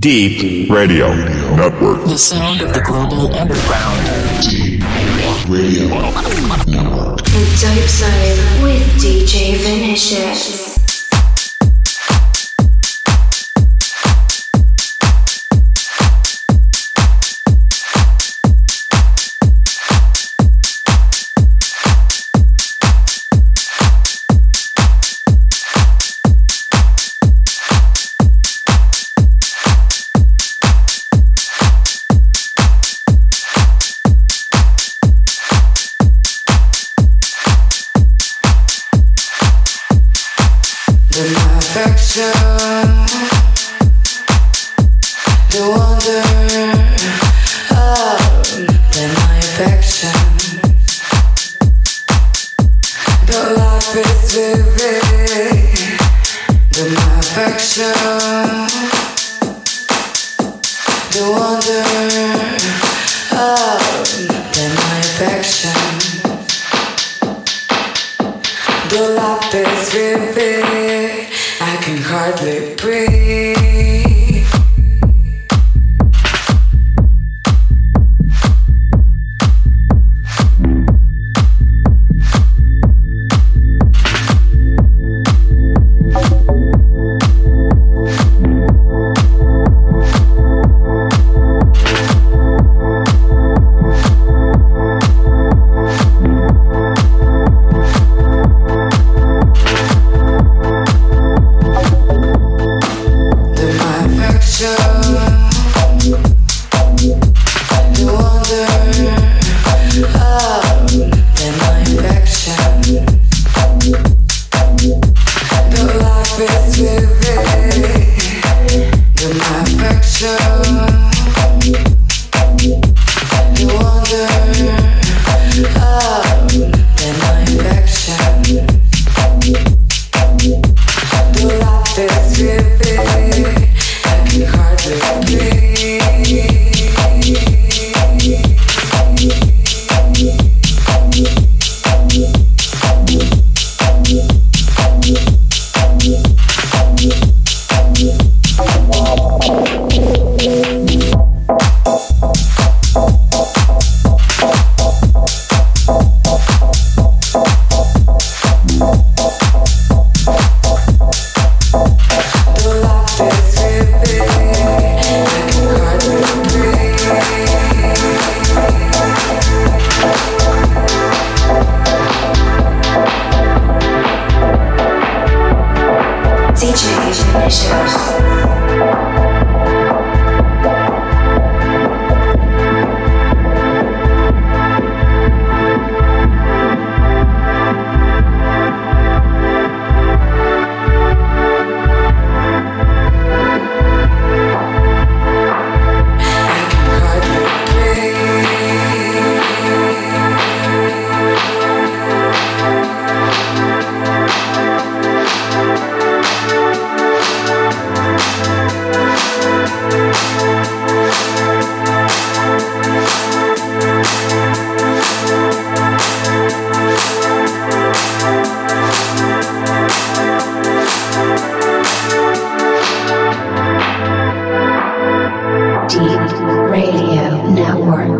Deep 0.00 0.70
Radio 0.70 1.12
Network. 1.56 2.04
The 2.04 2.16
sound 2.16 2.60
of 2.60 2.72
the 2.72 2.80
global 2.82 3.34
underground. 3.34 4.00
Deep 4.48 4.80
Radio 5.48 5.88
Network. 6.68 7.24
The 7.24 7.58
Dope 7.60 7.88
Zone 7.88 8.62
with 8.62 8.86
DJ 9.02 9.56
Vinicious. 9.56 10.77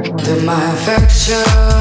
Then 0.04 0.44
my 0.44 0.72
affection. 0.74 1.77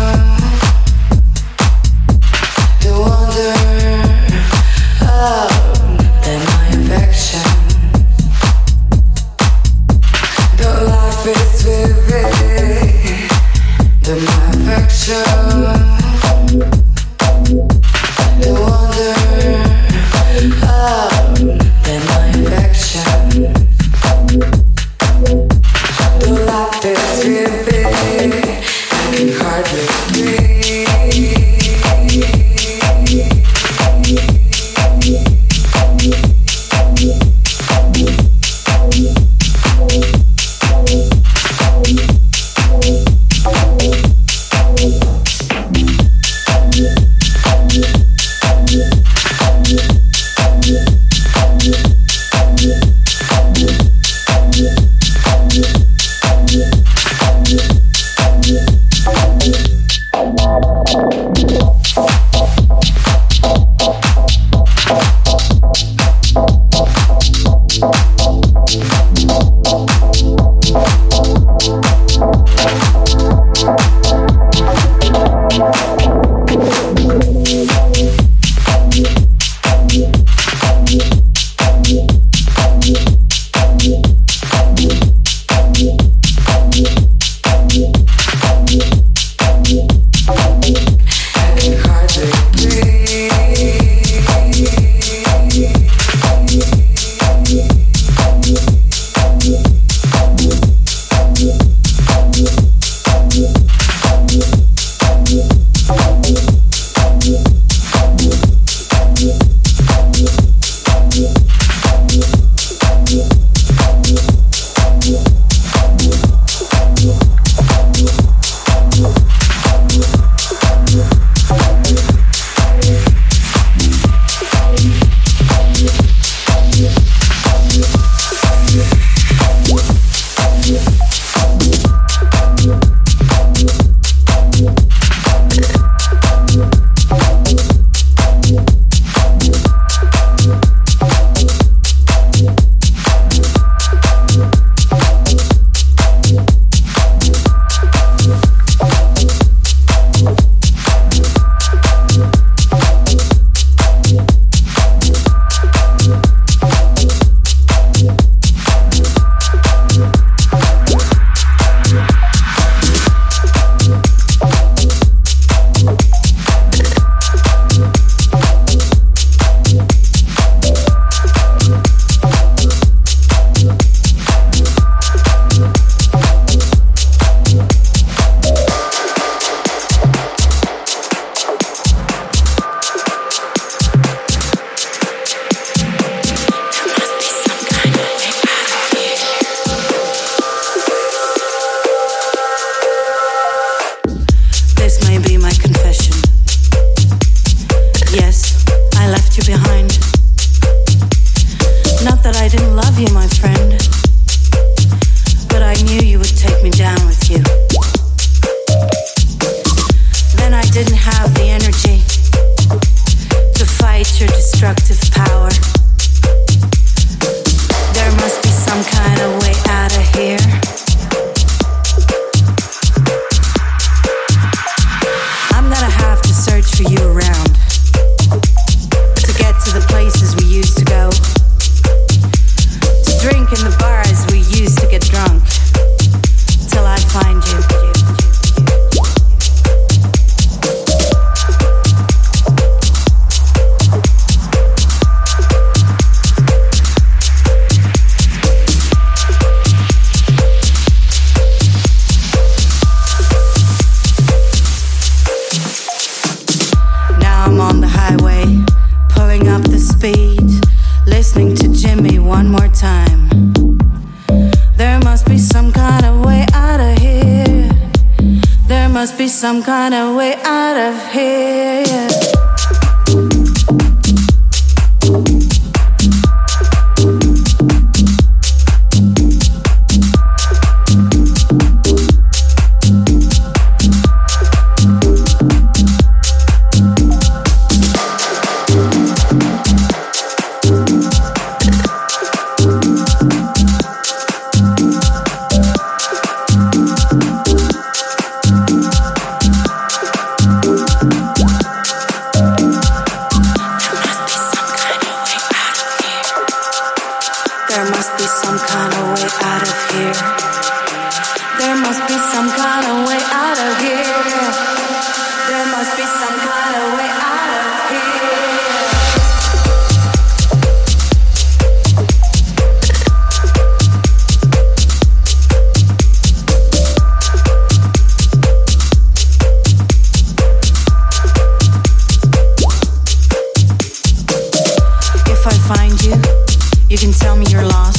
Way 337.00 337.64
out. 337.64 337.98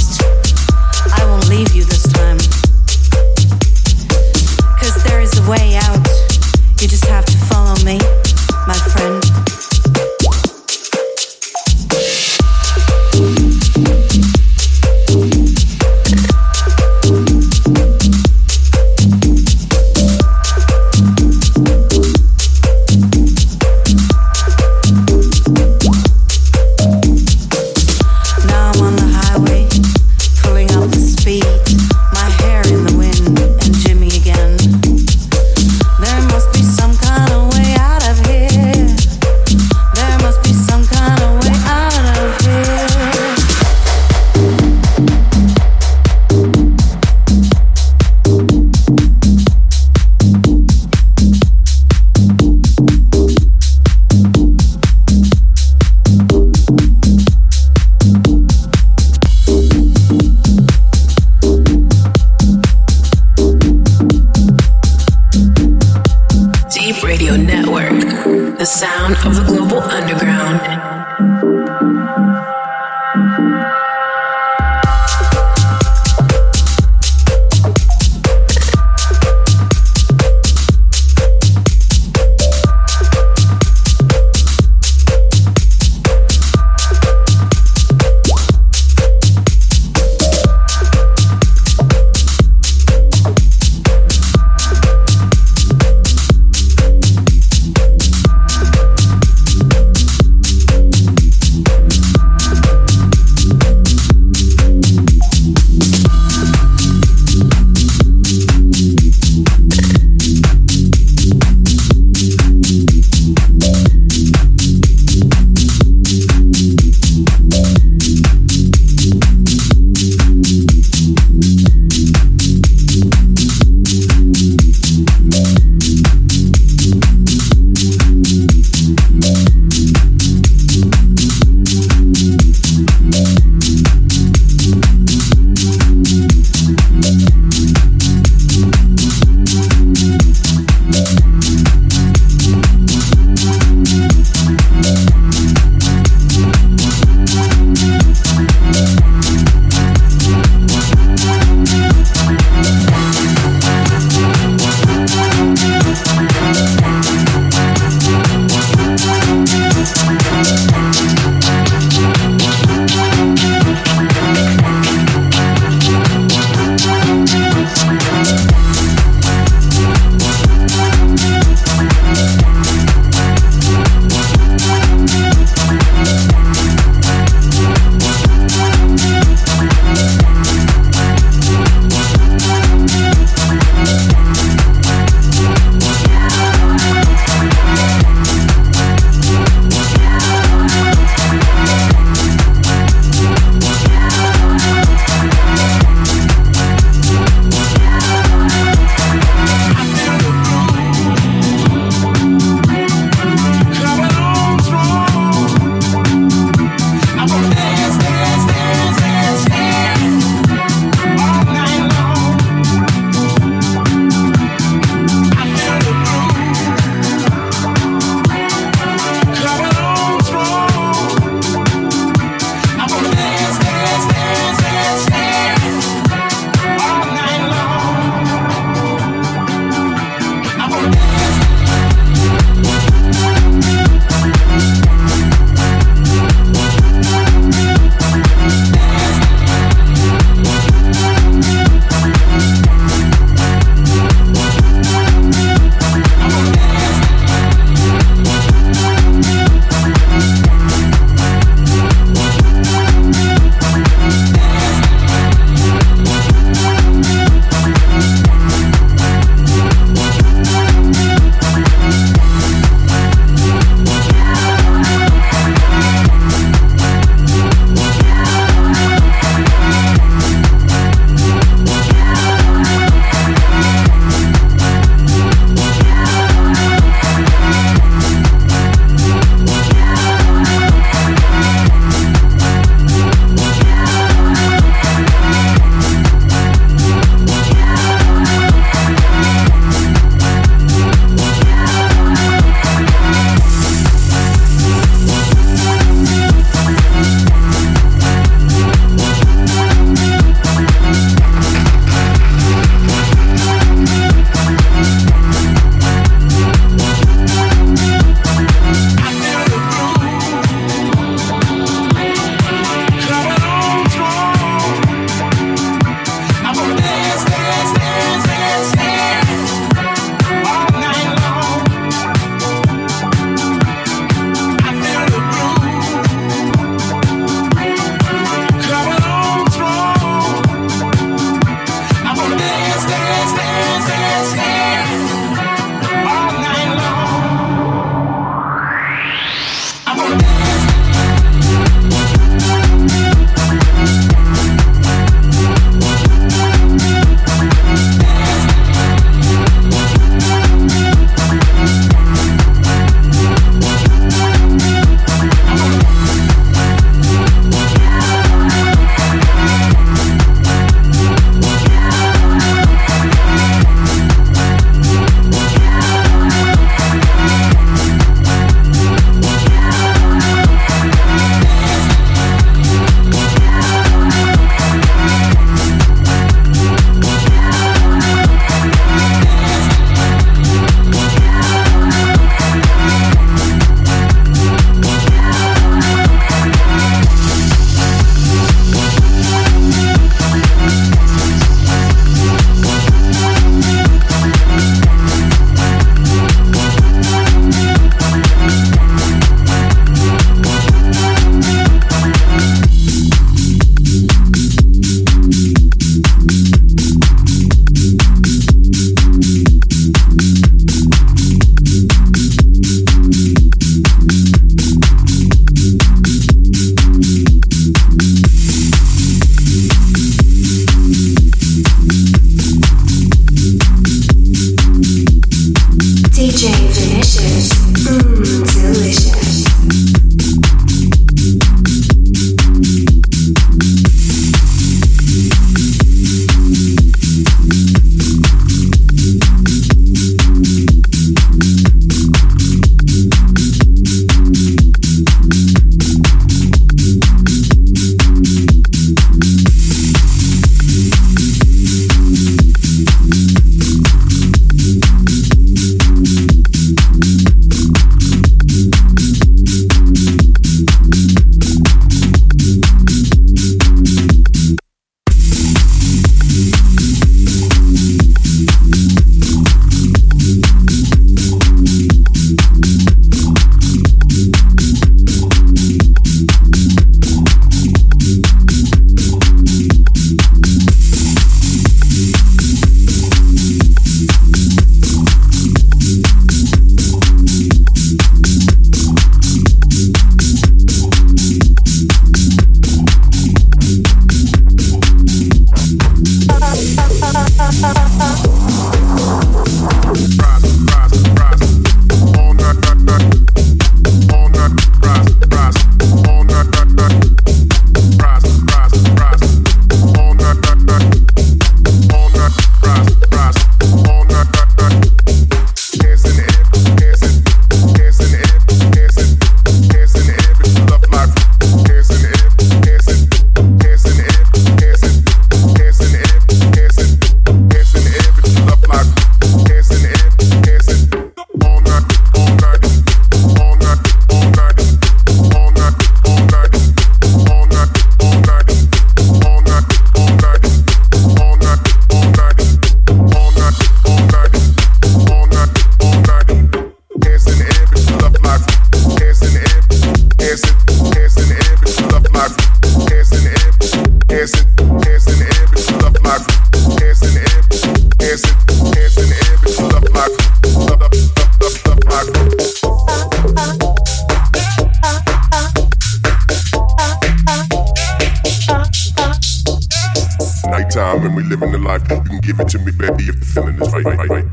in 571.54 571.62
the 571.62 571.68
life. 571.68 571.82
You 571.90 572.00
can 572.02 572.20
give 572.20 572.40
it 572.40 572.48
to 572.48 572.58
me, 572.58 572.72
baby, 572.72 573.04
if 573.08 573.20
the 573.20 573.26
feeling 573.26 573.60
is 573.60 573.72
right. 573.72 573.84
right, 573.84 574.08
right. 574.08 574.27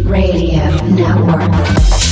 Radio 0.00 0.70
Network. 0.88 2.11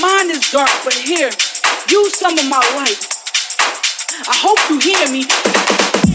mind 0.00 0.30
is 0.30 0.50
dark, 0.50 0.70
but 0.84 0.94
here, 0.94 1.30
use 1.90 2.18
some 2.18 2.38
of 2.38 2.48
my 2.48 2.62
light. 2.76 2.98
I 4.28 4.34
hope 4.34 4.58
you 4.70 4.78
hear 4.78 5.10
me. 5.10 5.24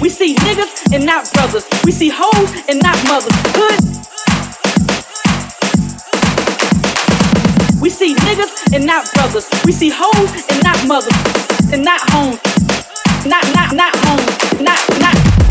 We 0.01 0.09
see 0.09 0.35
niggas 0.35 0.93
and 0.93 1.05
not 1.05 1.31
brothers. 1.33 1.65
We 1.83 1.91
see 1.91 2.09
hoes 2.13 2.51
and 2.67 2.81
not 2.81 2.97
mothers. 3.07 3.35
Good. 3.53 3.79
We 7.81 7.89
see 7.89 8.15
niggas 8.15 8.73
and 8.75 8.85
not 8.85 9.11
brothers. 9.13 9.49
We 9.65 9.71
see 9.71 9.91
hoes 9.93 10.31
and 10.49 10.63
not 10.63 10.87
mothers. 10.87 11.17
And 11.71 11.83
not 11.83 12.01
homes. 12.11 12.39
Not, 13.25 13.43
not, 13.55 13.75
not 13.75 13.95
homes. 14.05 14.61
Not, 14.61 14.79
not. 14.99 15.42